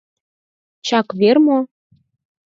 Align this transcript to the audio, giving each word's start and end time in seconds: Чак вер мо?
Чак 0.87 1.07
вер 1.19 1.37
мо? 1.45 1.57